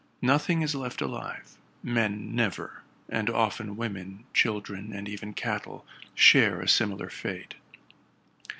[0.23, 5.85] Nothing is left alive; men never: and often women, children, and even cattle,
[6.15, 7.53] share a similar fate.